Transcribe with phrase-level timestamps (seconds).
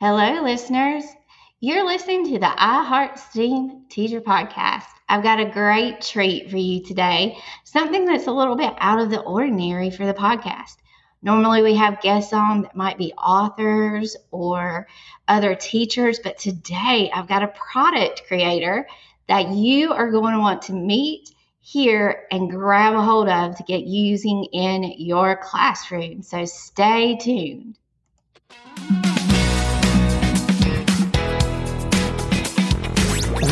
[0.00, 1.02] Hello, listeners.
[1.58, 4.84] You're listening to the I Heart STEAM Teacher Podcast.
[5.08, 9.10] I've got a great treat for you today, something that's a little bit out of
[9.10, 10.76] the ordinary for the podcast.
[11.20, 14.86] Normally, we have guests on that might be authors or
[15.26, 18.86] other teachers, but today I've got a product creator
[19.26, 21.28] that you are going to want to meet,
[21.60, 26.22] hear, and grab a hold of to get using in your classroom.
[26.22, 27.76] So stay tuned.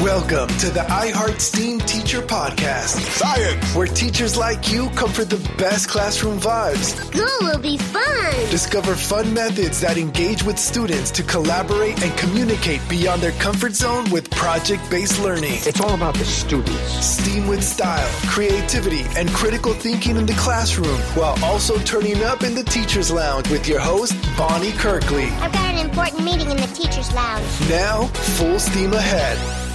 [0.06, 3.00] Welcome to the iHeart STEAM Teacher Podcast.
[3.18, 3.74] Science!
[3.74, 6.94] Where teachers like you come for the best classroom vibes.
[6.94, 8.32] School will be fun!
[8.48, 14.08] Discover fun methods that engage with students to collaborate and communicate beyond their comfort zone
[14.12, 15.54] with project based learning.
[15.66, 16.80] It's all about the students.
[17.04, 22.54] STEAM with style, creativity, and critical thinking in the classroom while also turning up in
[22.54, 25.30] the Teacher's Lounge with your host, Bonnie Kirkley.
[25.42, 27.44] I've got an important meeting in the Teacher's Lounge.
[27.68, 28.04] Now,
[28.36, 29.65] full steam ahead.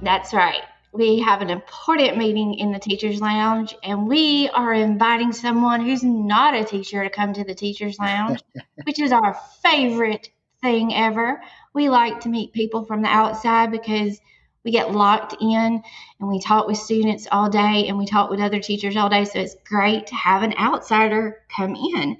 [0.00, 0.62] That's right.
[0.92, 6.04] We have an important meeting in the Teacher's Lounge, and we are inviting someone who's
[6.04, 8.40] not a teacher to come to the Teacher's Lounge,
[8.84, 10.30] which is our favorite
[10.62, 11.42] thing ever.
[11.74, 14.20] We like to meet people from the outside because
[14.64, 15.82] we get locked in
[16.20, 19.24] and we talk with students all day and we talk with other teachers all day.
[19.24, 22.18] So it's great to have an outsider come in.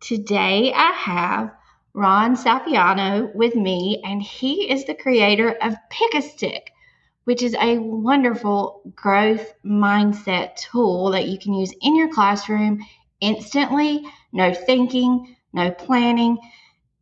[0.00, 1.52] Today I have
[1.94, 6.72] Ron Sapiano with me, and he is the creator of Pick a Stick
[7.30, 12.84] which is a wonderful growth mindset tool that you can use in your classroom
[13.20, 14.04] instantly.
[14.32, 16.38] No thinking, no planning.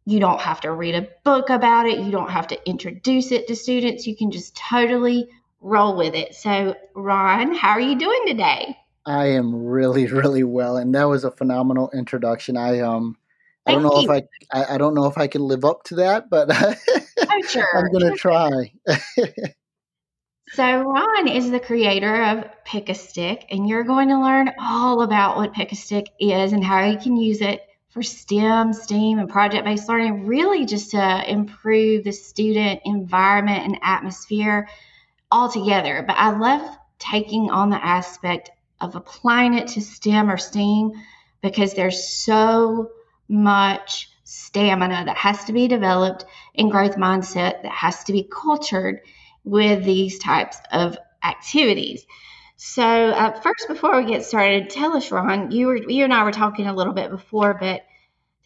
[0.04, 2.00] You don't have to read a book about it.
[2.00, 4.06] You don't have to introduce it to students.
[4.06, 5.30] You can just totally
[5.62, 6.34] roll with it.
[6.34, 8.76] So, Ron, how are you doing today?
[9.06, 12.58] I am really, really well, and that was a phenomenal introduction.
[12.58, 13.16] I um,
[13.66, 14.04] I don't know you.
[14.04, 16.50] if I, I, I don't know if I can live up to that, but
[17.30, 17.66] Oh, sure.
[17.74, 18.74] I'm gonna try.
[20.52, 25.02] So, Ron is the creator of Pick a Stick, and you're going to learn all
[25.02, 29.18] about what Pick a Stick is and how you can use it for STEM, STEAM,
[29.18, 34.68] and project based learning, really just to improve the student environment and atmosphere
[35.30, 36.02] altogether.
[36.06, 40.92] But I love taking on the aspect of applying it to STEM or STEAM
[41.42, 42.90] because there's so
[43.28, 49.00] much stamina that has to be developed and growth mindset that has to be cultured
[49.48, 52.04] with these types of activities.
[52.56, 55.50] So, uh, first, before we get started, tell us, Ron.
[55.50, 57.82] You were you and I were talking a little bit before, but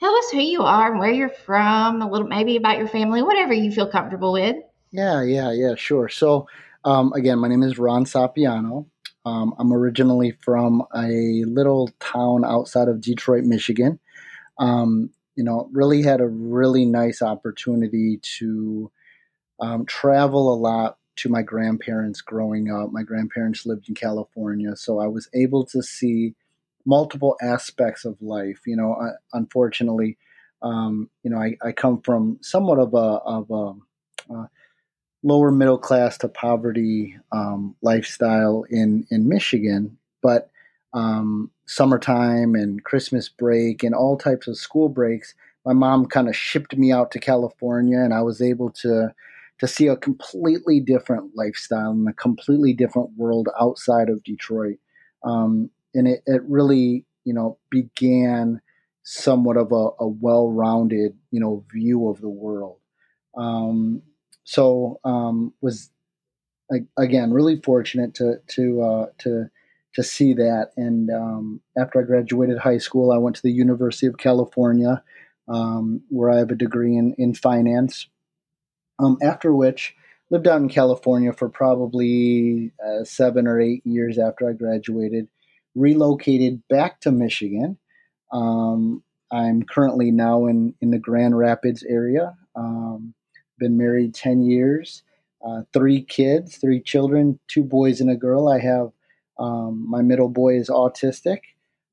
[0.00, 2.02] tell us who you are and where you're from.
[2.02, 4.56] A little, maybe about your family, whatever you feel comfortable with.
[4.92, 6.08] yeah, yeah, yeah, sure.
[6.08, 6.46] So,
[6.84, 8.86] um, again, my name is Ron Sapiano.
[9.24, 13.98] Um, I'm originally from a little town outside of Detroit, Michigan.
[14.58, 18.90] Um, you know, really had a really nice opportunity to
[19.62, 22.90] um, travel a lot to my grandparents growing up.
[22.90, 26.34] My grandparents lived in California, so I was able to see
[26.84, 28.60] multiple aspects of life.
[28.66, 30.18] You know, uh, unfortunately,
[30.62, 34.46] um, you know, I, I come from somewhat of a of a uh,
[35.22, 40.50] lower middle class to poverty um, lifestyle in in Michigan, but
[40.92, 45.34] um, summertime and Christmas break and all types of school breaks,
[45.64, 49.14] my mom kind of shipped me out to California, and I was able to
[49.62, 54.78] to see a completely different lifestyle and a completely different world outside of Detroit.
[55.22, 58.60] Um, and it, it really, you know, began
[59.04, 62.78] somewhat of a, a well-rounded, you know, view of the world.
[63.38, 64.02] Um,
[64.42, 65.90] so um, was
[66.98, 69.48] again really fortunate to to uh, to
[69.94, 70.72] to see that.
[70.76, 75.04] And um, after I graduated high school, I went to the University of California,
[75.46, 78.08] um, where I have a degree in in finance.
[79.02, 79.94] Um, after which,
[80.30, 85.28] lived out in California for probably uh, seven or eight years after I graduated.
[85.74, 87.78] Relocated back to Michigan.
[88.32, 92.34] Um, I'm currently now in in the Grand Rapids area.
[92.56, 93.14] Um,
[93.58, 95.02] been married ten years,
[95.46, 98.48] uh, three kids, three children, two boys and a girl.
[98.48, 98.90] I have
[99.38, 101.40] um, my middle boy is autistic.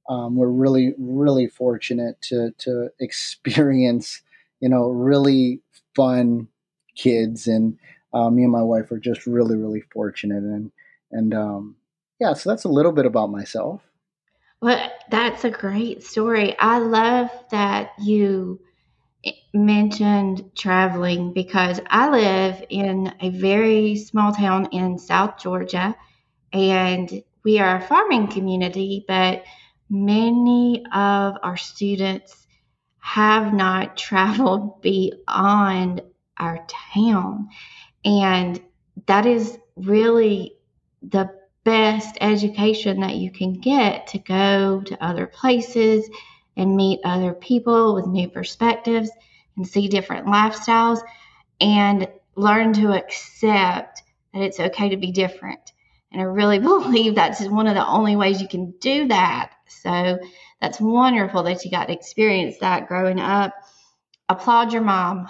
[0.09, 4.21] Um, we're really, really fortunate to to experience,
[4.59, 5.61] you know, really
[5.95, 6.47] fun
[6.99, 7.77] kids, and
[8.13, 10.71] uh, me and my wife are just really, really fortunate, and
[11.11, 11.75] and um,
[12.19, 13.81] yeah, so that's a little bit about myself.
[14.61, 16.57] Well, that's a great story.
[16.59, 18.59] I love that you
[19.53, 25.95] mentioned traveling because I live in a very small town in South Georgia
[26.53, 29.43] and we are a farming community, but
[29.89, 32.47] many of our students
[32.99, 36.01] have not traveled beyond
[36.39, 37.50] our town.
[38.06, 38.62] And
[39.06, 40.56] that is really
[41.01, 41.30] the
[41.63, 46.09] best education that you can get to go to other places
[46.57, 49.09] and meet other people with new perspectives
[49.56, 51.00] and see different lifestyles
[51.62, 54.03] and learn to accept
[54.33, 55.74] that it's okay to be different.
[56.12, 59.51] And I really believe that's one of the only ways you can do that.
[59.68, 60.19] So
[60.62, 63.53] that's wonderful that you got to experience that growing up.
[64.27, 65.27] Applaud your mom.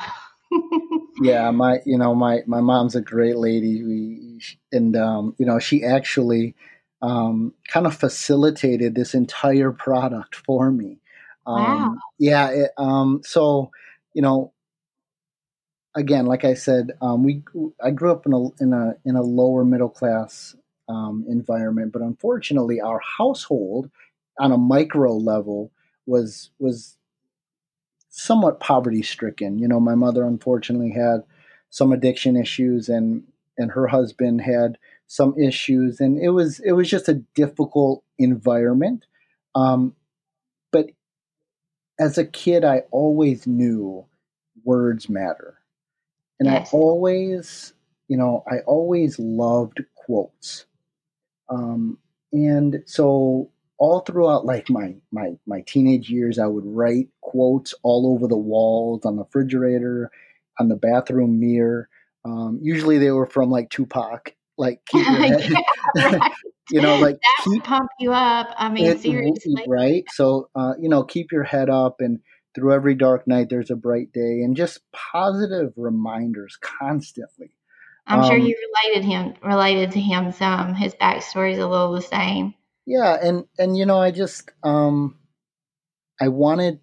[1.22, 3.84] yeah, my you know my my mom's a great lady.
[3.84, 6.56] We and um, you know she actually
[7.02, 11.00] um, kind of facilitated this entire product for me.
[11.46, 11.96] Um, wow.
[12.18, 12.50] Yeah.
[12.50, 13.72] It, um, so
[14.14, 14.54] you know,
[15.96, 17.44] again, like I said, um, we
[17.84, 20.56] I grew up in a in a in a lower middle class
[20.88, 23.90] um, environment, but unfortunately, our household
[24.40, 25.72] on a micro level
[26.06, 26.98] was was
[28.10, 29.60] somewhat poverty stricken.
[29.60, 31.24] You know, my mother unfortunately had
[31.70, 33.24] some addiction issues, and
[33.58, 34.78] and her husband had
[35.08, 39.06] some issues, and it was it was just a difficult environment.
[39.56, 39.96] Um,
[40.72, 40.88] but
[42.00, 44.06] as a kid, I always knew
[44.64, 45.60] words matter,
[46.40, 46.74] and yes.
[46.74, 47.74] I always,
[48.08, 50.66] you know, I always loved quotes.
[51.50, 51.98] Um,
[52.32, 58.14] and so all throughout like my my my teenage years i would write quotes all
[58.14, 60.12] over the walls on the refrigerator
[60.60, 61.90] on the bathroom mirror.
[62.26, 64.36] Um, usually they were from like tupac.
[64.58, 65.54] Like keep your head,
[65.96, 66.20] yeah,
[66.70, 68.50] you know like that keep pump you up.
[68.58, 69.64] I mean it, seriously.
[69.68, 70.04] right?
[70.10, 72.20] So uh, you know keep your head up and
[72.54, 77.52] through every dark night there's a bright day and just positive reminders constantly.
[78.06, 78.54] I'm um, sure you
[78.84, 80.74] related him related to him some.
[80.74, 82.54] His backstory is a little the same
[82.90, 85.16] yeah and and you know i just um
[86.20, 86.80] i wanted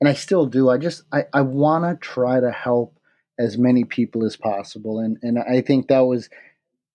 [0.00, 2.98] and i still do i just i i want to try to help
[3.38, 6.28] as many people as possible and and i think that was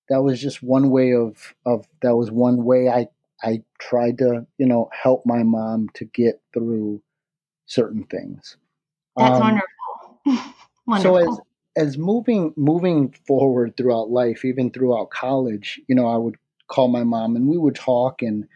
[0.09, 3.07] that was just one way of of that was one way i
[3.43, 7.01] i tried to you know help my mom to get through
[7.69, 8.57] certain things.
[9.15, 10.55] That's um, wonderful.
[10.85, 11.39] wonderful so as
[11.77, 16.35] as moving moving forward throughout life even throughout college you know i would
[16.69, 18.47] call my mom and we would talk and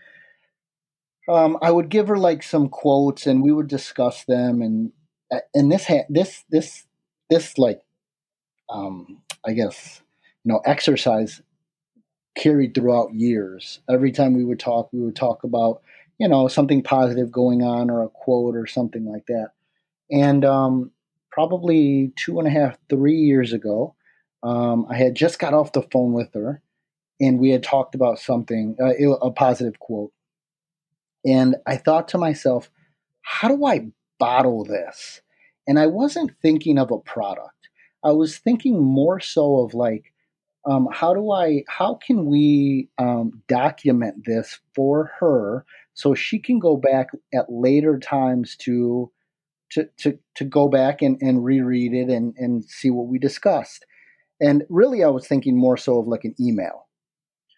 [1.29, 4.91] um, I would give her like some quotes and we would discuss them and
[5.53, 6.85] and this ha- this this
[7.29, 7.81] this like
[8.69, 10.01] um, I guess
[10.43, 11.41] you know exercise
[12.35, 13.79] carried throughout years.
[13.89, 15.81] Every time we would talk, we would talk about
[16.17, 19.51] you know something positive going on or a quote or something like that.
[20.11, 20.91] And um,
[21.31, 23.95] probably two and a half, three years ago,
[24.43, 26.61] um, I had just got off the phone with her,
[27.19, 30.11] and we had talked about something, uh, a positive quote.
[31.25, 32.69] And I thought to myself,
[33.21, 33.87] how do I
[34.19, 35.21] bottle this?
[35.67, 37.69] And I wasn't thinking of a product.
[38.03, 40.11] I was thinking more so of like,
[40.65, 46.59] um, how do I, how can we um, document this for her so she can
[46.59, 49.11] go back at later times to,
[49.71, 53.85] to, to, to go back and, and reread it and, and see what we discussed.
[54.41, 56.87] And really, I was thinking more so of like an email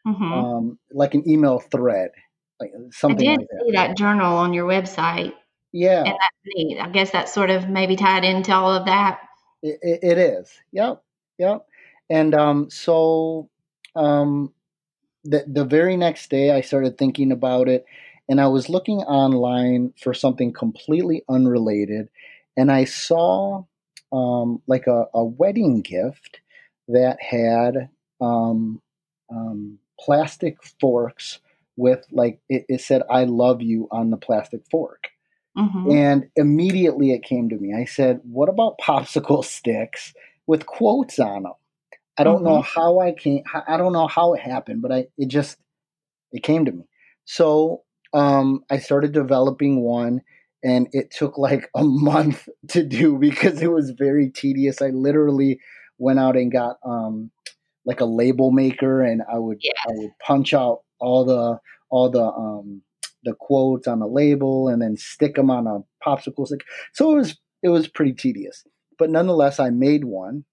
[0.05, 0.23] mm-hmm.
[0.23, 2.11] um, like an email thread,
[2.59, 3.27] like something.
[3.27, 3.63] I did like that.
[3.65, 5.33] see that journal on your website.
[5.71, 6.79] Yeah, and that's neat.
[6.79, 9.19] I guess that's sort of maybe tied into all of that.
[9.61, 10.51] it, it, it is.
[10.71, 11.03] Yep,
[11.37, 11.65] yep.
[12.09, 13.49] And um, so
[13.95, 14.53] um,
[15.23, 17.85] the the very next day, I started thinking about it,
[18.29, 22.09] and I was looking online for something completely unrelated,
[22.55, 23.63] and I saw
[24.11, 26.41] um, like a, a wedding gift
[26.87, 27.89] that had
[28.21, 28.81] um,
[29.29, 31.39] um, plastic forks
[31.77, 35.09] with like it, it said "I love you" on the plastic fork.
[35.57, 35.91] Mm-hmm.
[35.91, 37.73] And immediately it came to me.
[37.73, 40.13] I said, "What about popsicle sticks
[40.47, 41.53] with quotes on them?"
[42.17, 42.45] I don't mm-hmm.
[42.45, 43.43] know how I came.
[43.67, 45.57] I don't know how it happened, but I it just
[46.31, 46.85] it came to me.
[47.25, 47.83] So
[48.13, 50.21] um, I started developing one,
[50.63, 54.81] and it took like a month to do because it was very tedious.
[54.81, 55.59] I literally
[55.97, 57.31] went out and got um,
[57.85, 59.73] like a label maker, and I would yes.
[59.87, 62.81] I would punch out all the all the um,
[63.23, 66.61] the quotes on the label and then stick them on a popsicle stick.
[66.93, 68.63] So it was it was pretty tedious,
[68.97, 70.45] but nonetheless, I made one,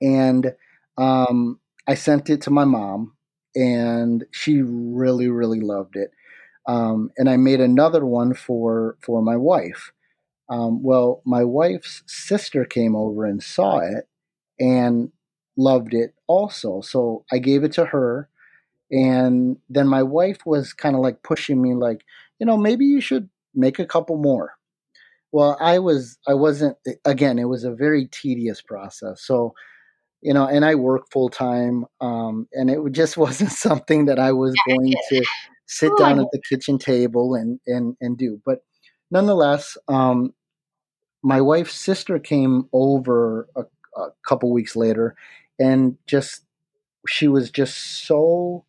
[0.00, 0.54] and
[0.96, 3.14] um, I sent it to my mom,
[3.54, 6.10] and she really really loved it.
[6.66, 9.92] Um, and I made another one for for my wife.
[10.50, 14.08] Um, well, my wife's sister came over and saw it,
[14.58, 15.12] and
[15.56, 16.80] loved it also.
[16.82, 18.28] So I gave it to her.
[18.90, 22.04] And then my wife was kind of like pushing me, like,
[22.38, 24.54] you know, maybe you should make a couple more.
[25.32, 29.22] well, I was, I wasn't, again, it was a very tedious process.
[29.22, 29.54] So,
[30.22, 34.32] you know, and I work full time, um, and it just wasn't something that I
[34.32, 35.24] was going to
[35.66, 38.40] sit down at the kitchen table and, and, and do.
[38.44, 38.60] But
[39.10, 40.34] nonetheless, um,
[41.22, 43.64] my wife's sister came over a,
[43.96, 45.14] a couple weeks later
[45.58, 46.44] and just,
[47.06, 48.64] she was just so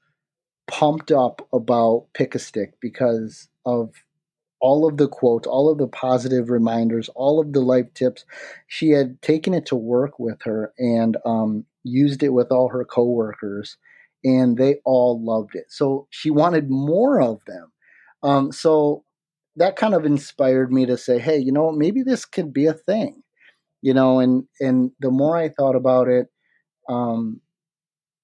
[0.67, 3.93] pumped up about Pick a Stick because of
[4.61, 8.25] all of the quotes, all of the positive reminders, all of the life tips.
[8.67, 12.83] She had taken it to work with her and um, used it with all her
[12.85, 13.77] coworkers,
[14.23, 15.65] and they all loved it.
[15.69, 17.71] So she wanted more of them.
[18.21, 19.03] Um, so
[19.55, 22.73] that kind of inspired me to say, hey, you know, maybe this could be a
[22.73, 23.23] thing,
[23.81, 24.19] you know.
[24.19, 26.27] And and the more I thought about it,
[26.89, 27.39] um,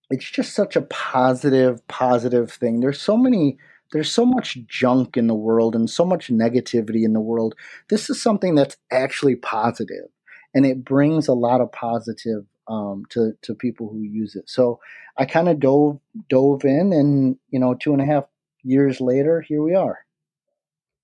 [0.09, 2.79] it's just such a positive, positive thing.
[2.79, 3.57] There's so many
[3.91, 7.55] there's so much junk in the world and so much negativity in the world.
[7.89, 10.09] This is something that's actually positive,
[10.53, 14.49] and it brings a lot of positive um, to to people who use it.
[14.49, 14.79] So
[15.17, 18.25] I kind of dove dove in, and you know, two and a half
[18.63, 19.99] years later, here we are.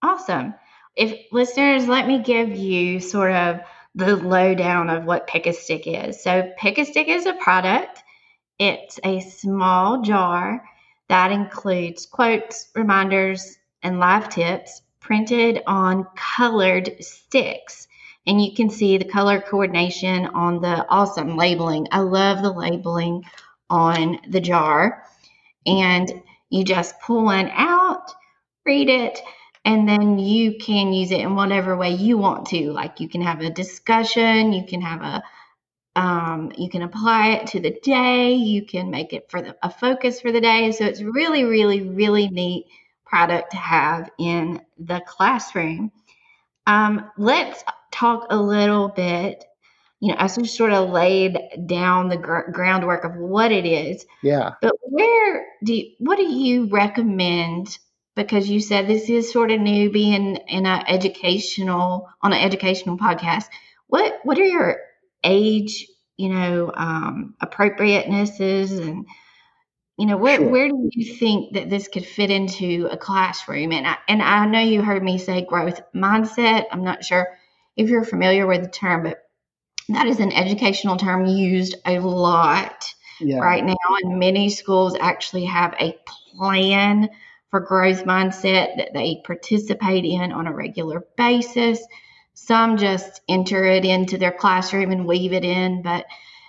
[0.02, 0.56] Awesome.
[0.96, 3.62] If listeners, let me give you sort of
[3.96, 6.24] the lowdown of what Pick a Stick is.
[6.24, 8.02] So Pick a Stick is a product.
[8.58, 10.64] It's a small jar
[11.10, 17.88] that includes quotes, reminders, and live tips printed on colored sticks.
[18.28, 21.88] And you can see the color coordination on the awesome labeling.
[21.92, 23.24] I love the labeling
[23.70, 25.04] on the jar.
[25.66, 26.10] And
[26.50, 28.14] you just pull one out,
[28.66, 29.20] read it,
[29.64, 32.72] and then you can use it in whatever way you want to.
[32.72, 35.24] Like you can have a discussion, you can have a
[35.96, 38.34] um, you can apply it to the day.
[38.34, 40.72] You can make it for the, a focus for the day.
[40.72, 42.68] So it's really, really, really neat
[43.06, 45.92] product to have in the classroom.
[46.66, 49.44] Um, let's talk a little bit.
[50.00, 51.38] You know, as we sort of laid
[51.68, 54.06] down the gr- groundwork of what it is.
[54.24, 54.52] Yeah.
[54.62, 57.78] But where do you, what do you recommend?
[58.16, 62.98] Because you said this is sort of new, being in an educational on an educational
[62.98, 63.46] podcast.
[63.88, 64.78] What what are your
[65.24, 65.88] age,
[66.18, 69.06] you know, um, appropriatenesses and
[69.98, 70.50] you know where Sure.
[70.50, 74.46] where do you think that this could fit into a classroom and I, and I
[74.46, 77.28] know you heard me say growth mindset I'm not sure
[77.78, 79.24] if you're familiar with the term but
[79.90, 83.40] that is an educational term used a lot Yeah.
[83.40, 85.98] right now and many schools actually have a
[86.36, 87.10] plan
[87.52, 91.80] for growth mindset that they participate in on a regular basis
[92.34, 96.06] some just enter it into their classroom and weave it in but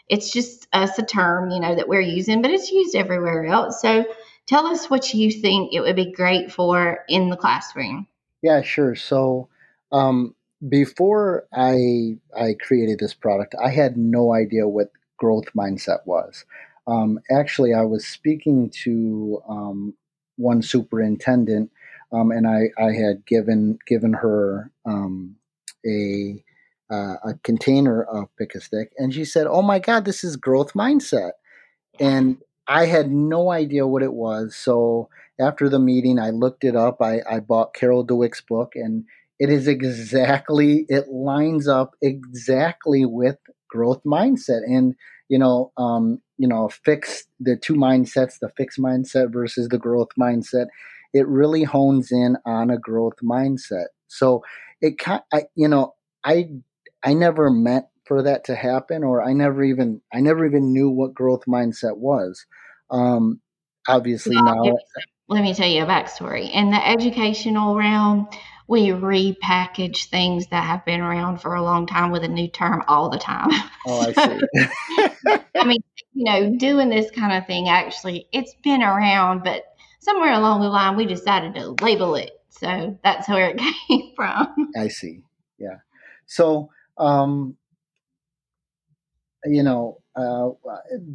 [0.09, 3.83] it's just us a term you know that we're using but it's used everywhere else
[3.83, 4.05] so
[4.47, 8.07] tell us what you think it would be great for in the classroom
[8.43, 8.95] Yeah, sure.
[8.97, 9.49] So
[9.93, 10.35] um,
[10.69, 16.45] before I I created this product, I had no idea what growth mindset was.
[16.87, 19.95] Um, actually, I was speaking to um,
[20.37, 21.71] one superintendent,
[22.13, 25.37] um, and I, I had given given her um,
[25.87, 26.43] a
[26.91, 30.37] uh, a container of pick a stick, and she said, "Oh my God, this is
[30.37, 31.33] growth mindset,"
[31.99, 34.55] and I had no idea what it was.
[34.55, 35.09] So
[35.41, 37.01] after the meeting, I looked it up.
[37.01, 39.05] I, I bought Carol Dweck's book, and
[39.39, 44.63] it is exactly it lines up exactly with growth mindset.
[44.65, 44.95] And
[45.29, 50.09] you know, um, you know, fix the two mindsets, the fixed mindset versus the growth
[50.21, 50.67] mindset.
[51.15, 53.87] It really hones in on a growth mindset.
[54.09, 54.43] So
[54.81, 55.95] it kind, I, you know,
[56.25, 56.49] I
[57.05, 60.91] I never meant for that to happen, or I never even I never even knew
[60.91, 62.45] what growth mindset was.
[62.91, 63.41] Um,
[63.87, 64.79] obviously Well, now,
[65.29, 68.29] let me tell you a backstory in the educational realm
[68.69, 72.83] we repackage things that have been around for a long time with a new term
[72.89, 73.51] all the time
[73.87, 75.49] oh, I see.
[75.57, 75.83] I mean,
[76.15, 79.65] you know, doing this kind of thing actually, it's been around, but
[80.01, 82.33] somewhere along the line, we decided to label it.
[82.51, 84.71] So that's where it came from.
[84.77, 85.21] I see.
[85.59, 85.79] Yeah.
[86.27, 87.57] So, um,
[89.45, 90.51] you know, uh,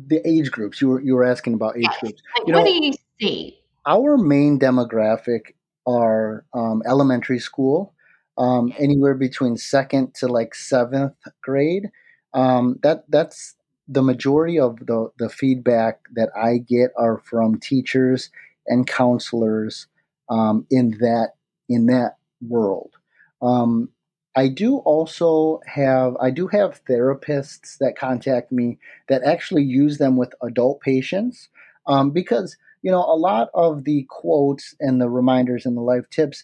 [0.08, 2.00] the age groups you were you were asking about age Yes.
[2.00, 2.22] groups.
[2.38, 3.60] Like, You what know- do you see?
[3.86, 5.54] Our main demographic
[5.86, 7.94] are um, elementary school,
[8.38, 11.90] um, anywhere between second to like seventh grade.
[12.34, 13.56] Um, that that's
[13.88, 18.30] the majority of the the feedback that I get are from teachers
[18.66, 19.88] and counselors
[20.30, 21.34] um, in that
[21.70, 22.92] in that world.
[23.42, 23.90] Um,
[24.36, 28.78] I do also have I do have therapists that contact me
[29.10, 31.50] that actually use them with adult patients
[31.88, 36.10] um, because you know a lot of the quotes and the reminders and the life
[36.12, 36.44] tips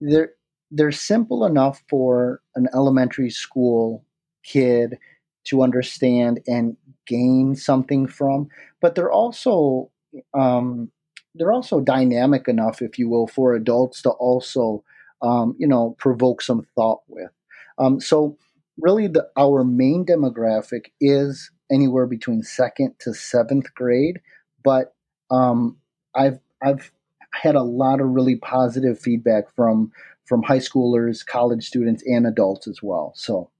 [0.00, 0.30] they're
[0.70, 4.04] they're simple enough for an elementary school
[4.44, 4.98] kid
[5.46, 6.76] to understand and
[7.06, 8.48] gain something from,
[8.80, 9.90] but they're also
[10.34, 10.90] um,
[11.34, 14.82] they're also dynamic enough, if you will, for adults to also
[15.22, 17.30] um, you know provoke some thought with.
[17.78, 18.36] Um, so
[18.80, 24.20] really, the our main demographic is anywhere between second to seventh grade,
[24.64, 24.94] but
[25.30, 25.78] um,
[26.14, 26.90] I've I've
[27.32, 29.92] had a lot of really positive feedback from
[30.24, 33.12] from high schoolers, college students, and adults as well.
[33.14, 33.50] So,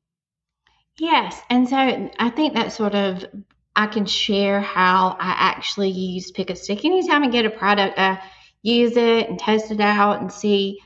[0.98, 1.76] yes, and so
[2.18, 3.24] I think that sort of
[3.74, 6.84] I can share how I actually use Pick a Stick.
[6.84, 8.22] Anytime I get a product, I
[8.62, 10.78] use it and test it out and see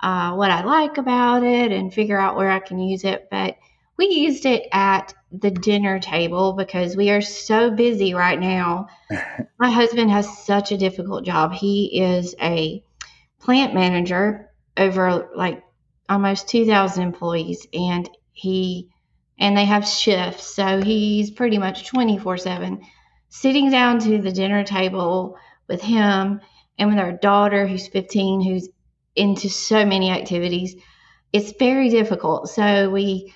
[0.00, 3.28] uh, what I like about it and figure out where I can use it.
[3.30, 3.56] But
[3.98, 8.86] we used it at the dinner table because we are so busy right now.
[9.58, 11.52] My husband has such a difficult job.
[11.52, 12.82] He is a
[13.40, 15.62] plant manager over like
[16.08, 18.88] almost 2,000 employees, and he
[19.38, 22.80] and they have shifts, so he's pretty much 24 7
[23.28, 25.36] sitting down to the dinner table
[25.68, 26.40] with him
[26.78, 28.68] and with our daughter who's 15 who's
[29.14, 30.74] into so many activities.
[31.32, 33.34] It's very difficult so we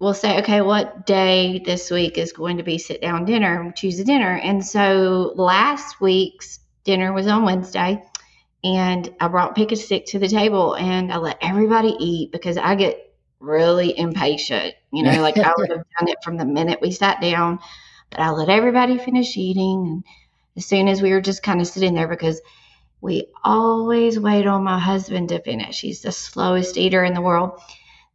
[0.00, 4.00] will say okay what day this week is going to be sit down dinner choose
[4.00, 4.36] a dinner.
[4.36, 8.02] And so last week's dinner was on wednesday
[8.64, 12.56] and I brought pick a stick to the table and I let everybody eat because
[12.56, 13.13] I get
[13.44, 14.74] really impatient.
[14.92, 17.58] You know, like I would have done it from the minute we sat down,
[18.10, 19.86] but I let everybody finish eating.
[19.86, 20.04] And
[20.56, 22.40] as soon as we were just kind of sitting there, because
[23.00, 27.60] we always wait on my husband to finish, he's the slowest eater in the world.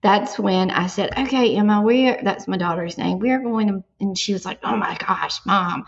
[0.02, 3.20] That's when I said, Okay, Emma, we're that's my daughter's name.
[3.20, 5.86] We're going to, and she was like, Oh my gosh, mom,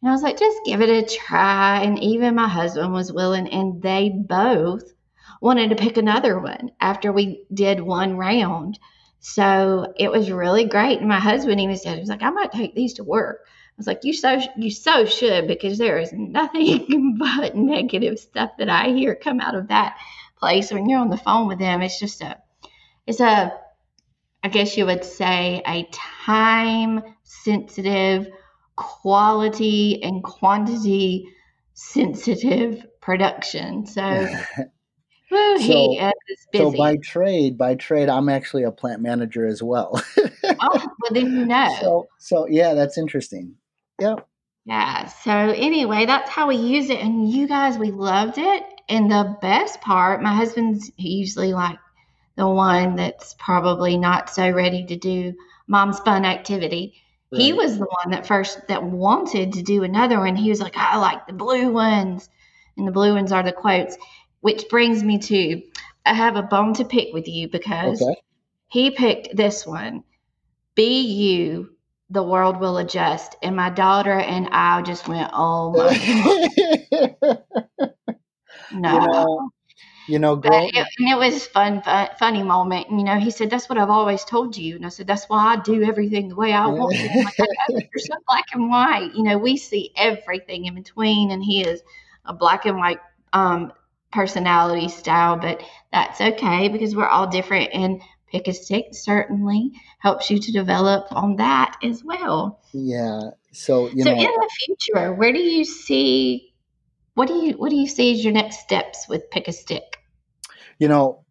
[0.00, 1.82] and I was like, just give it a try.
[1.82, 4.92] And even my husband was willing, and they both
[5.40, 8.78] wanted to pick another one after we did one round.
[9.20, 10.98] So it was really great.
[10.98, 13.40] And my husband even said, he was like, I might take these to work.
[13.46, 18.50] I was like, you so you so should because there is nothing but negative stuff
[18.58, 19.96] that I hear come out of that
[20.36, 21.82] place when you're on the phone with them.
[21.82, 22.38] It's just a,
[23.06, 23.52] it's a,
[24.42, 28.28] I guess you would say a time sensitive
[28.76, 31.28] quality and quantity
[31.74, 33.86] sensitive production.
[33.86, 34.28] So,
[35.30, 36.64] woo, he so, is busy.
[36.64, 40.00] So by trade, by trade, I'm actually a plant manager as well.
[40.18, 40.28] oh,
[40.70, 41.76] well then you know.
[41.80, 43.54] So, so yeah, that's interesting.
[44.00, 44.26] Yep.
[44.64, 45.06] Yeah.
[45.06, 48.62] So anyway, that's how we use it, and you guys, we loved it.
[48.88, 51.78] And the best part, my husband's usually like
[52.36, 55.34] the one that's probably not so ready to do
[55.66, 56.94] mom's fun activity.
[57.30, 57.42] Right.
[57.42, 60.36] He was the one that first that wanted to do another one.
[60.36, 62.28] He was like, I like the blue ones.
[62.76, 63.98] And the blue ones are the quotes,
[64.40, 65.62] which brings me to
[66.06, 68.20] I have a bone to pick with you because okay.
[68.68, 70.04] he picked this one.
[70.74, 71.76] Be you,
[72.10, 73.36] the world will adjust.
[73.42, 77.38] And my daughter and I just went, Oh my
[78.72, 78.92] No.
[78.92, 79.50] You know,
[80.08, 80.40] you know.
[80.42, 82.88] It, and it was fun, fun, funny moment.
[82.88, 85.26] And, you know, he said, "That's what I've always told you." And I said, "That's
[85.26, 87.24] why I do everything the way I want." To.
[87.24, 87.36] Like,
[87.68, 89.10] You're so black and white.
[89.14, 91.82] You know, we see everything in between, and he is
[92.24, 93.00] a black and white
[93.34, 93.70] um,
[94.12, 97.70] personality style, but that's okay because we're all different.
[97.72, 102.60] And pick a stick certainly helps you to develop on that as well.
[102.72, 103.30] Yeah.
[103.52, 106.52] So you so know, in the future, where do you see?
[107.14, 109.98] What do you what do you see as your next steps with pick a stick?
[110.78, 111.24] You know,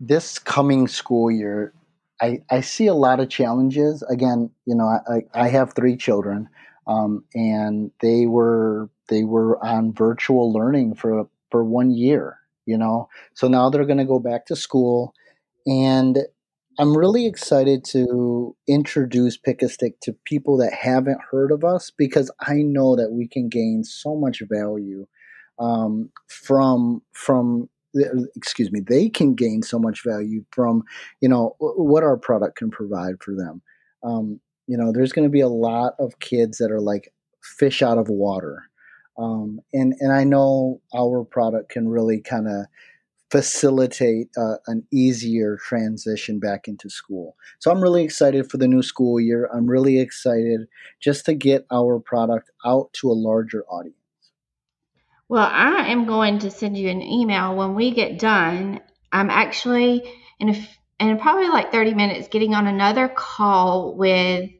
[0.00, 1.74] this coming school year,
[2.20, 4.02] I, I see a lot of challenges.
[4.02, 6.48] Again, you know, I, I have three children,
[6.86, 12.38] um, and they were they were on virtual learning for for one year.
[12.66, 15.14] You know, so now they're going to go back to school,
[15.66, 16.18] and
[16.78, 21.90] I'm really excited to introduce Pick a Stick to people that haven't heard of us
[21.90, 25.06] because I know that we can gain so much value
[25.58, 27.68] um, from from
[28.36, 30.82] excuse me, they can gain so much value from,
[31.20, 33.60] you know, what our product can provide for them.
[34.02, 37.12] Um, you know, there's going to be a lot of kids that are like
[37.42, 38.62] fish out of water.
[39.18, 42.66] Um, and, and I know our product can really kind of
[43.32, 47.34] facilitate uh, an easier transition back into school.
[47.60, 49.48] So I'm really excited for the new school year.
[49.54, 50.68] I'm really excited
[51.00, 53.96] just to get our product out to a larger audience.
[55.30, 58.80] Well, I am going to send you an email when we get done.
[59.12, 60.02] I'm actually
[60.38, 60.68] in a,
[61.00, 64.50] in probably like 30 minutes getting on another call with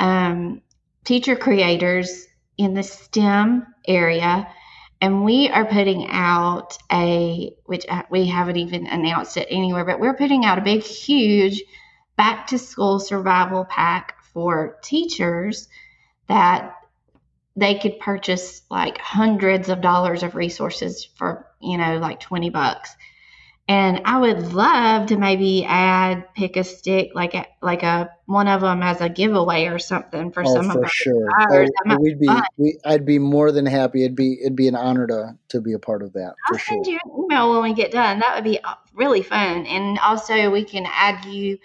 [0.00, 0.60] um,
[1.04, 2.26] teacher creators
[2.58, 4.48] in the STEM area.
[5.00, 9.98] and we are putting out a which uh, we haven't even announced it anywhere but
[9.98, 11.62] we're putting out a big huge
[12.16, 15.68] back to school survival pack for teachers
[16.28, 16.76] that
[17.56, 22.94] they could purchase like hundreds of dollars of resources for you know like 20 bucks
[23.68, 28.48] and I would love to maybe add pick a stick like a, like a one
[28.48, 31.28] of them as a giveaway or something for oh, some for of our sure.
[31.50, 32.42] Oh, we'd be fun.
[32.56, 34.04] we, I'd be more than happy.
[34.04, 36.58] It'd be, it'd be an honor to to be a part of that I'll for
[36.58, 36.74] sure.
[36.74, 38.18] send you an email when we get done.
[38.18, 39.66] That would be uh, really fun.
[39.66, 41.58] And also, we can add you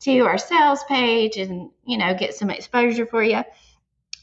[0.00, 3.42] to our sales page and, you know, get some exposure for you.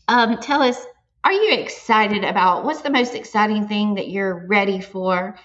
[0.08, 0.86] Um, tell us,
[1.24, 5.36] are you excited about what's the most exciting thing that you're ready for?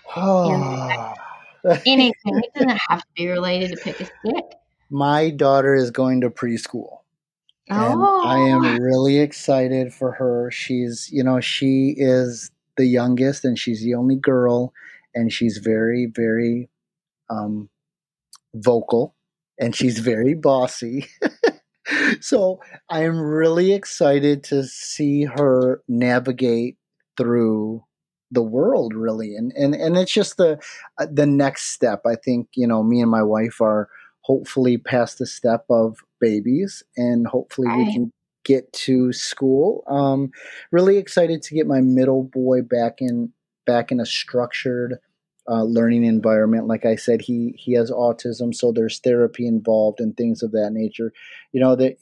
[1.87, 2.14] Anything.
[2.42, 4.45] It doesn't have to be related to pick a stick.
[4.90, 6.99] My daughter is going to preschool.
[7.69, 10.51] And I Oh, am really excited for her.
[10.53, 14.73] She's, you know, she is the youngest and she's the only girl
[15.14, 16.69] and she's very, very
[17.31, 17.69] um,
[18.55, 19.14] vocal
[19.61, 21.07] and she's very bossy.
[22.21, 26.79] so I am really excited to see her navigate
[27.16, 27.85] through
[28.31, 29.37] the world really.
[29.37, 30.59] And and and it's just the
[30.99, 32.03] uh, the next step.
[32.07, 33.89] I think you know me and my wife are
[34.23, 38.12] hopefully past the step of babies and hopefully we can
[38.45, 39.85] get to school.
[39.87, 40.31] Um
[40.73, 43.33] really excited to get my middle boy back in
[43.67, 44.99] back in a structured
[45.49, 46.67] uh, learning environment.
[46.67, 50.71] Like i said he he has autism so there's therapy involved and things of that
[50.73, 51.12] nature.
[51.53, 51.97] You know that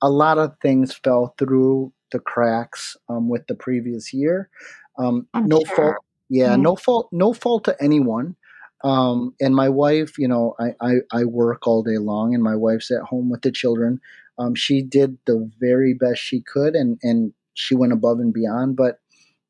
[0.00, 4.48] a lot of things fell through the cracks um, with the previous year
[4.98, 5.76] um, no sure.
[5.76, 5.96] fault
[6.28, 6.62] yeah Mhm.
[6.62, 8.36] no fault no fault to anyone
[8.82, 12.56] um, and my wife you know I, I i work all day long and my
[12.56, 14.00] wife's at home with the children
[14.38, 18.76] um, she did the very best she could and and she went above and beyond
[18.76, 18.98] but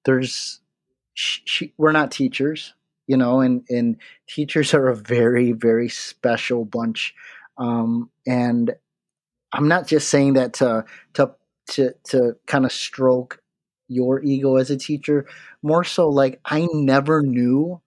[0.05, 0.61] there's
[1.15, 2.75] she, she, we're not teachers
[3.07, 3.97] you know and and
[4.29, 7.15] teachers are a very very special bunch
[7.59, 8.75] um, and
[9.53, 11.33] i'm not just saying that to to
[11.67, 13.41] to, to kind of stroke
[13.89, 15.27] your ego as a teacher
[15.63, 17.81] more so like i never knew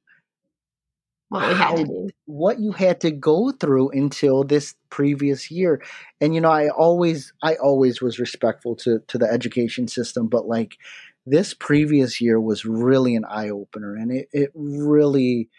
[1.29, 2.09] What we had to how do.
[2.25, 5.81] what you had to go through until this previous year
[6.21, 10.47] and you know i always i always was respectful to to the education system but
[10.47, 10.77] like
[11.25, 15.49] this previous year was really an eye opener and it, it really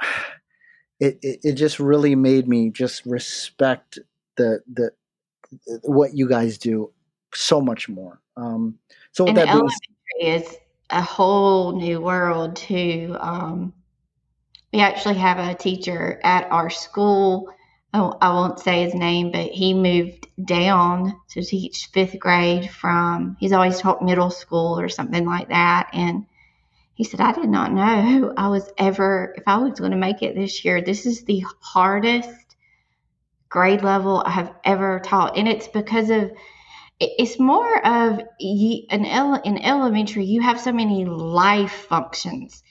[1.00, 3.98] it, it it just really made me just respect
[4.36, 4.90] the the
[5.82, 6.92] what you guys do
[7.34, 8.78] so much more um
[9.12, 9.76] so And that elementary
[10.20, 10.56] is
[10.90, 13.16] a whole new world too.
[13.18, 13.72] Um,
[14.72, 17.52] we actually have a teacher at our school.
[17.92, 23.36] Oh, I won't say his name, but he moved down to teach fifth grade from,
[23.40, 25.90] he's always taught middle school or something like that.
[25.92, 26.26] And
[26.94, 30.22] he said, I did not know I was ever, if I was going to make
[30.22, 32.56] it this year, this is the hardest
[33.48, 35.36] grade level I have ever taught.
[35.36, 36.30] And it's because of,
[37.00, 42.62] it's more of an in elementary, you have so many life functions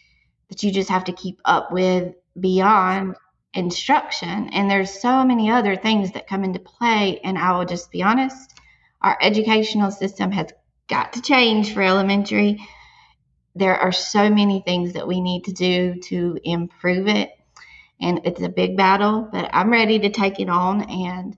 [0.49, 3.15] that you just have to keep up with beyond
[3.53, 4.49] instruction.
[4.49, 7.19] And there's so many other things that come into play.
[7.23, 8.53] And I will just be honest,
[9.01, 10.51] our educational system has
[10.87, 12.59] got to change for elementary.
[13.55, 17.31] There are so many things that we need to do to improve it.
[17.99, 20.83] And it's a big battle, but I'm ready to take it on.
[20.83, 21.37] And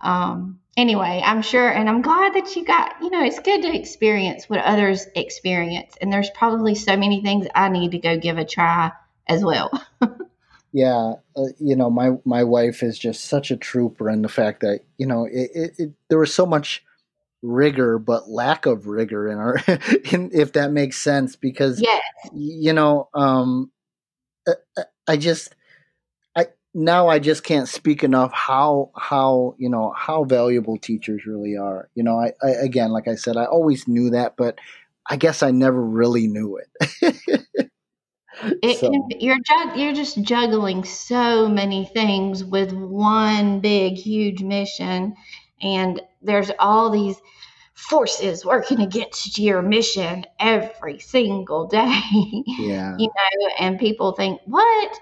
[0.00, 3.74] um, anyway, I'm sure, and I'm glad that you got, you know, it's good to
[3.74, 5.94] experience what others experience.
[6.00, 8.92] And there's probably so many things I need to go give a try
[9.28, 9.70] as well.
[10.74, 14.60] Yeah, uh, you know, my my wife is just such a trooper in the fact
[14.60, 16.82] that you know it, it, it there was so much
[17.42, 19.56] rigor, but lack of rigor in our,
[20.12, 22.02] in, if that makes sense, because yes.
[22.32, 23.70] you know, um,
[24.48, 24.52] I,
[25.06, 25.54] I just, I
[26.74, 31.88] now I just can't speak enough how how you know how valuable teachers really are.
[31.94, 34.58] You know, I, I again, like I said, I always knew that, but
[35.08, 37.42] I guess I never really knew it.
[38.62, 45.14] It So- you're jug, you're just juggling so many things with one big huge mission
[45.60, 47.16] and there's all these
[47.74, 52.00] forces working against your mission every single day.
[52.58, 54.98] yeah, you know, and people think, what?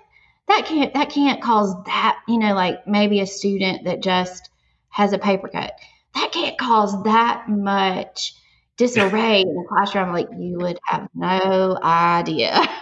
[0.50, 4.50] That can't that can't cause that, you know, like maybe a student that just
[4.88, 5.78] has a paper cut.
[6.16, 8.34] That can't cause that much
[8.76, 10.12] disarray in the classroom.
[10.12, 12.60] Like you would have no idea.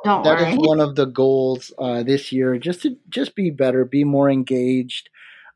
[0.04, 0.52] Don't that worry.
[0.52, 2.58] is one of the goals uh, this year.
[2.60, 5.10] Just to just be better, be more engaged.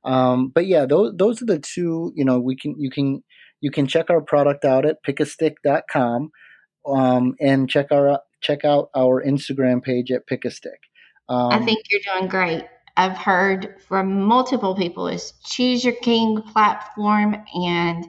[0.03, 2.13] Um, but yeah, those those are the two.
[2.15, 3.23] You know, we can you can
[3.61, 6.31] you can check our product out at pickastic.com
[6.87, 10.77] um, and check our check out our Instagram page at pickastic.
[11.29, 12.65] Um, I think you're doing great.
[12.97, 18.07] I've heard from multiple people is choose your king platform and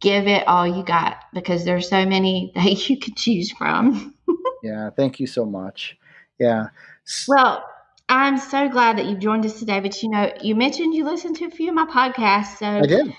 [0.00, 4.14] give it all you got because there's so many that you could choose from.
[4.62, 5.96] yeah, thank you so much.
[6.38, 6.66] Yeah.
[7.28, 7.64] Well,
[8.08, 9.80] I'm so glad that you joined us today.
[9.80, 12.58] But you know, you mentioned you listened to a few of my podcasts.
[12.58, 13.14] So I did.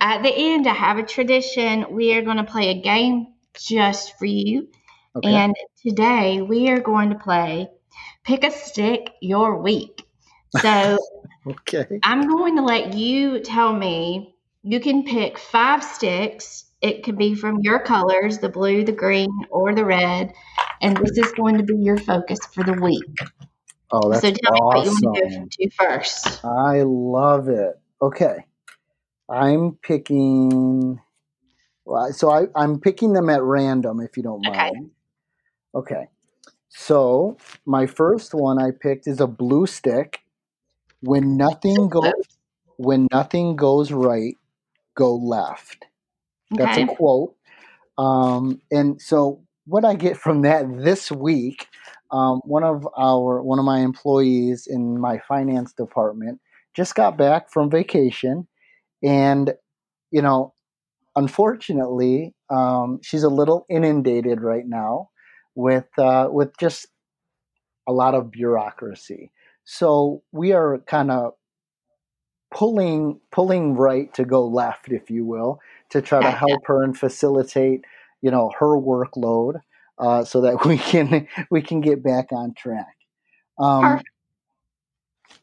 [0.00, 1.86] at the end, I have a tradition.
[1.90, 4.68] We are going to play a game just for you.
[5.16, 5.28] Okay.
[5.28, 5.54] And
[5.86, 7.68] today we are going to play
[8.24, 10.04] Pick a Stick Your Week.
[10.60, 10.98] So
[11.46, 12.00] okay.
[12.02, 14.34] I'm going to let you tell me.
[14.62, 16.64] You can pick five sticks.
[16.80, 20.32] It could be from your colors the blue, the green, or the red.
[20.80, 23.04] And this is going to be your focus for the week.
[23.90, 25.48] Oh, that's so tell me what you want to go awesome.
[25.50, 26.40] to first.
[26.44, 27.78] I love it.
[28.02, 28.44] Okay.
[29.28, 31.00] I'm picking.
[32.12, 34.70] So I, I'm picking them at random, if you don't Okay.
[34.72, 34.90] mind.
[35.74, 36.08] Okay.
[36.68, 37.36] So
[37.66, 40.20] my first one I picked is a blue stick.
[41.04, 42.24] When nothing goes,
[42.76, 44.36] when nothing goes right,
[44.96, 45.86] go left.
[46.56, 46.82] That's Okay.
[46.82, 47.34] a quote.
[47.98, 51.68] Um, and so what I get from that this week,
[52.10, 56.40] um, one of our one of my employees in my finance department
[56.74, 58.46] just got back from vacation,
[59.02, 59.54] and
[60.10, 60.54] you know,
[61.16, 65.10] unfortunately, um, she's a little inundated right now
[65.54, 66.88] with uh, with just
[67.86, 69.30] a lot of bureaucracy.
[69.64, 71.34] So we are kind of
[72.52, 76.96] pulling pulling right to go left, if you will, to try to help her and
[76.96, 77.84] facilitate,
[78.22, 79.60] you know, her workload,
[79.98, 82.96] uh, so that we can we can get back on track.
[83.58, 84.00] Um,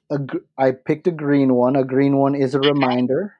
[0.09, 0.19] a
[0.57, 1.75] I picked a green one.
[1.75, 3.35] A green one is a reminder.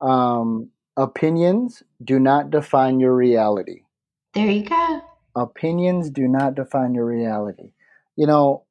[0.00, 3.82] Um, opinions do not define your reality.
[4.34, 5.00] There you go.
[5.34, 7.72] Opinions do not define your reality.
[8.16, 8.65] You know,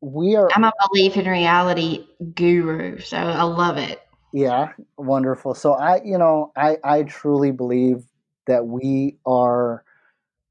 [0.00, 4.00] we are I'm a belief in reality guru, so I love it.
[4.32, 5.54] Yeah, wonderful.
[5.54, 8.04] So I, you know, I I truly believe
[8.46, 9.84] that we are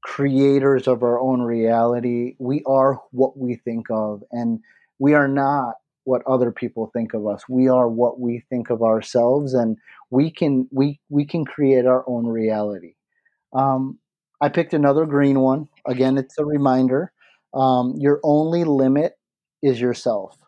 [0.02, 2.36] creators of our own reality.
[2.38, 4.60] We are what we think of and
[4.98, 7.48] we are not what other people think of us.
[7.48, 9.76] We are what we think of ourselves and
[10.10, 12.94] we can we we can create our own reality.
[13.52, 13.98] Um
[14.40, 15.68] I picked another green one.
[15.86, 17.12] Again, it's a reminder.
[17.52, 19.18] Um, your only limit
[19.62, 20.38] is yourself.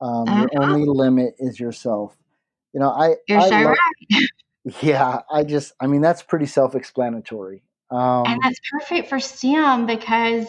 [0.00, 0.62] Um, your Uh-huh.
[0.64, 2.16] only limit is yourself.
[2.72, 4.28] You know, I, You're I so love- right.
[4.82, 7.62] yeah, I just, I mean, that's pretty self-explanatory.
[7.90, 10.46] Um, And that's perfect for STEM because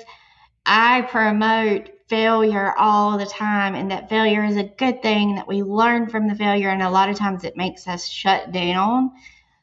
[0.65, 5.63] I promote failure all the time, and that failure is a good thing that we
[5.63, 9.11] learn from the failure, and a lot of times it makes us shut down.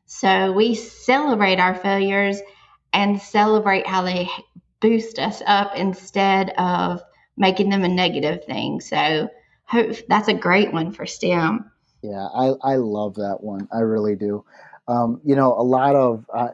[0.07, 2.41] So we celebrate our failures
[2.93, 4.29] and celebrate how they
[4.81, 7.03] boost us up instead of
[7.41, 8.81] making them a negative thing.
[8.81, 9.29] So
[9.65, 11.69] hope that's a great one for STEM.
[12.03, 13.67] Yeah, I, I love that one.
[13.73, 14.45] I really do.
[14.87, 16.51] Um, you know, a lot of, uh,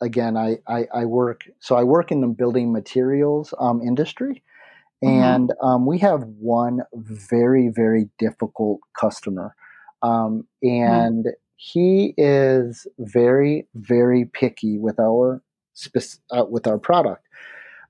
[0.00, 4.42] again, I, I, I work, so I work in the building materials um, industry.
[5.02, 5.22] Mhm.
[5.22, 9.54] And um, we have one very, very difficult customer.
[10.02, 15.42] Um, and he is very, very picky with our
[16.30, 17.24] uh, with our product.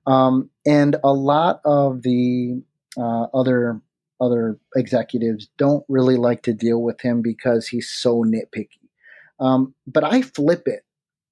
[0.09, 2.61] Um, and a lot of the
[2.97, 3.79] uh, other
[4.19, 8.89] other executives don't really like to deal with him because he's so nitpicky.
[9.39, 10.83] Um, but I flip it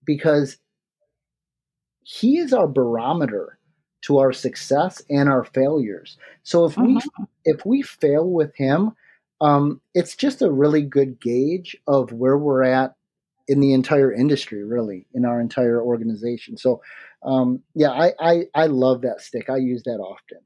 [0.05, 0.57] because
[2.03, 3.57] he is our barometer
[4.03, 6.17] to our success and our failures.
[6.43, 7.01] So if we
[7.45, 8.91] if we fail with him,
[9.41, 12.93] um, it's just a really good gauge of where we're at
[13.47, 16.57] in the entire industry, really, in our entire organization.
[16.57, 16.81] So
[17.23, 19.49] um, yeah, I, I I love that stick.
[19.49, 20.39] I use that often.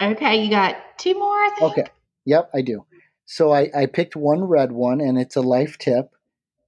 [0.00, 1.72] Okay, you got two more, I think.
[1.72, 1.90] Okay.
[2.26, 2.84] Yep, I do.
[3.26, 6.10] So I, I picked one red one, and it's a life tip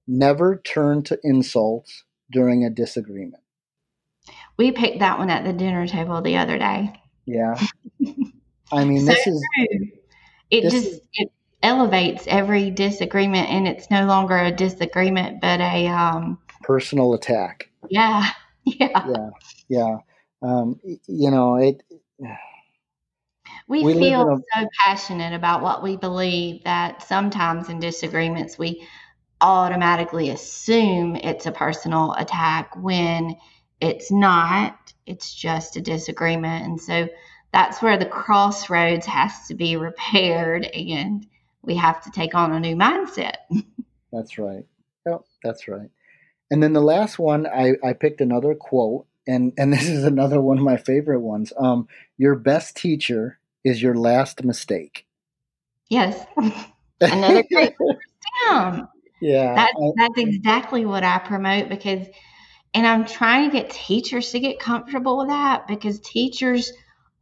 [0.07, 3.43] never turn to insults during a disagreement.
[4.57, 6.93] We picked that one at the dinner table the other day.
[7.25, 7.59] Yeah.
[8.71, 9.87] I mean, So this is, true.
[10.49, 15.87] It this just it elevates every disagreement, and it's no longer a disagreement, but a
[15.87, 17.69] um, personal attack.
[17.89, 18.31] yeah,
[18.79, 19.07] yeah.
[19.07, 19.29] Yeah.
[19.69, 19.97] Yeah.
[20.41, 21.81] Um, you know, it,
[23.67, 28.87] We, We feel in so passionate about what we believe that sometimes in disagreements we
[29.41, 33.35] automatically assume it's a personal attack when
[33.81, 34.93] it's not.
[35.05, 36.65] It's just a disagreement.
[36.65, 37.07] And so
[37.51, 41.25] that's where the crossroads has to be repaired and
[41.61, 43.35] we have to take on a new mindset.
[44.11, 44.65] That's right.
[45.05, 45.89] Yep, that's right.
[46.49, 50.41] And then the last one, I, I picked another quote, and, and this is another
[50.41, 51.53] one of my favorite ones.
[51.57, 55.05] Um, your best teacher is your last mistake.
[55.89, 56.25] Yes.
[57.01, 57.73] Another great
[59.21, 59.55] yeah.
[59.55, 62.07] That's I- that's exactly what I promote because
[62.73, 66.71] and I'm trying to get teachers to get comfortable with that because teachers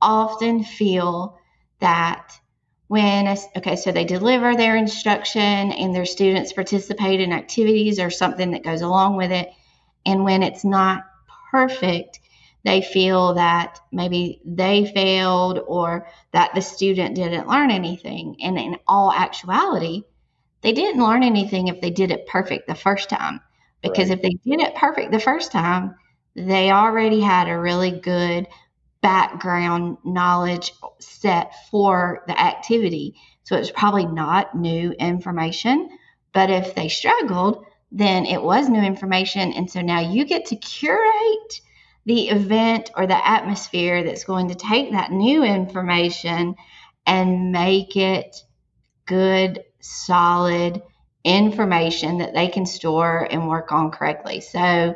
[0.02, 1.40] often feel
[1.80, 2.34] that
[2.88, 8.10] when a, okay so they deliver their instruction and their students participate in activities or
[8.10, 9.50] something that goes along with it
[10.06, 11.04] and when it's not
[11.52, 12.20] perfect
[12.64, 18.78] they feel that maybe they failed or that the student didn't learn anything and in
[18.88, 20.04] all actuality
[20.66, 23.40] they didn't learn anything if they did it perfect the first time.
[23.84, 24.18] Because Right.
[24.18, 25.96] if they did it perfect the first time,
[26.36, 28.48] they already had a really good
[29.06, 33.14] background knowledge set for the activity.
[33.44, 35.96] So it's probably not new information.
[36.34, 39.54] But if they struggled, then it was new information.
[39.54, 41.62] And so now you get to curate
[42.08, 46.56] the event or the atmosphere that's going to take that new information
[47.06, 48.36] and make it
[49.06, 50.82] good, solid
[51.24, 54.42] information that they can store and work on correctly.
[54.42, 54.96] So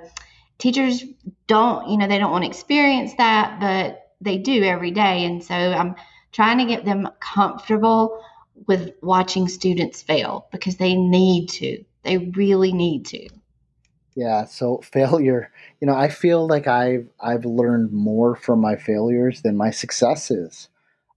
[0.60, 1.04] teachers
[1.48, 5.26] don't, you know, they don't want to experience that, but they do every day.
[5.26, 5.96] And so I'm
[6.32, 8.24] trying to get them comfortable
[8.68, 11.84] with watching students fail because they need to.
[12.04, 13.30] They really need to.
[14.16, 19.42] Yeah, so failure, you know, I feel like I've I've learned more from my failures
[19.42, 20.68] than my successes.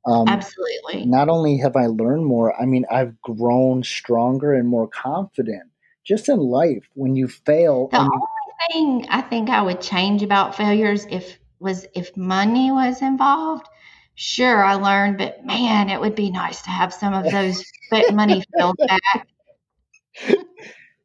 [0.04, 1.06] Um, Absolutely.
[1.06, 5.70] not only have I learned more, I mean, I've grown stronger and more confident
[6.04, 6.88] just in life.
[6.94, 8.26] When you fail, The and only
[8.70, 13.66] thing I think I would change about failures if was if money was involved.
[14.14, 18.10] Sure, I learned, but man, it would be nice to have some of those but
[18.10, 19.26] money filled back.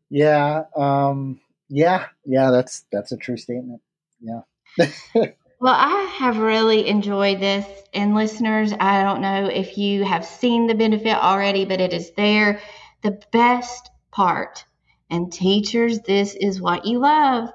[0.09, 1.39] yeah, um,
[1.69, 3.81] yeah, yeah, that's that's a true statement.
[4.19, 4.41] Yeah,
[5.59, 7.65] Well, I have really enjoyed this.
[7.93, 12.11] And listeners, I don't know if you have seen the benefit already, but it is
[12.11, 12.61] there.
[13.01, 14.65] The best part,
[15.09, 17.49] and teachers, this is what you love.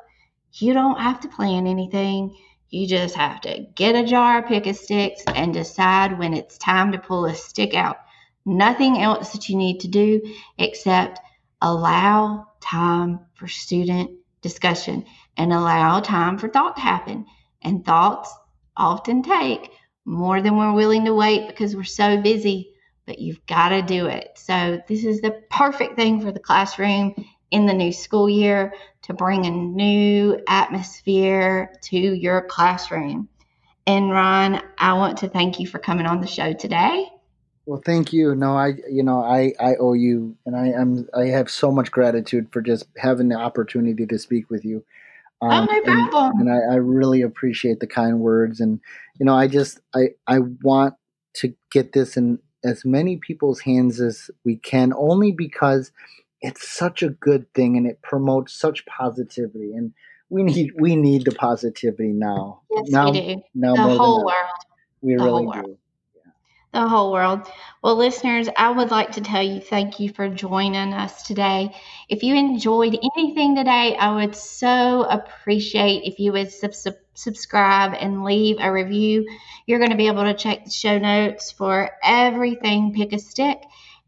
[0.53, 2.37] You don't have to plan anything.
[2.71, 7.27] You just have to get a jar Pick-a-Stics and decide when it's time to pull
[7.27, 7.99] a stick out.
[8.45, 10.23] Nothing else that you need to do
[10.59, 11.21] except
[11.61, 14.11] allow time for student
[14.41, 15.05] discussion
[15.37, 17.27] and allow time for thought to happen.
[17.62, 18.35] And thoughts
[18.77, 19.71] often take
[20.05, 22.75] more than we're willing to wait because we're so busy,
[23.07, 24.31] but you've got to do it.
[24.35, 27.15] So, this is the perfect thing for the classroom
[27.53, 33.29] in the new school year to bring a new atmosphere to your classroom.
[33.87, 37.07] And Ron, I want to thank you for coming on the show today.
[37.67, 38.35] Well, thank you.
[38.35, 41.93] No, I, you know, I, I owe you, and I am, I have so much
[41.93, 44.85] gratitude for just having the opportunity to speak with you.
[45.43, 48.81] oh, Um, no and- and I, I really appreciate the kind words and
[49.19, 50.95] you know i just i i want
[51.35, 55.91] to get this in as many people's hands as we can only because
[56.42, 59.92] it's such a good thing and it promotes such positivity and
[60.28, 63.42] we need we need the positivity now yes, now we do.
[63.55, 64.37] now The whole world.
[65.00, 65.64] we the really world.
[65.64, 65.78] do
[66.72, 67.46] the whole world.
[67.83, 71.76] Well, listeners, I would like to tell you thank you for joining us today.
[72.09, 77.93] If you enjoyed anything today, I would so appreciate if you would sub- sub- subscribe
[78.01, 79.26] and leave a review.
[79.66, 83.59] You're going to be able to check the show notes for everything Pick-a-Stic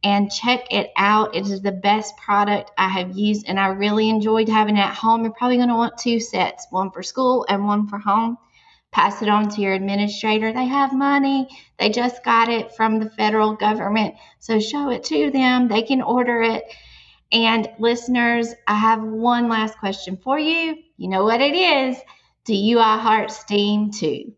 [0.05, 1.35] and check it out.
[1.35, 4.95] It is the best product I have used, and I really enjoyed having it at
[4.95, 5.23] home.
[5.23, 8.39] You're probably going to want two sets one for school and one for home
[8.95, 10.53] pass it on to your administrator.
[10.53, 11.49] They have money.
[11.79, 14.15] They just got it from the federal government.
[14.39, 15.67] So show it to them.
[15.67, 16.65] They can order it.
[17.33, 20.77] And listeners, I have one last question for you.
[20.97, 21.99] You know what it is.
[22.45, 24.33] Do you I heart STEAM too?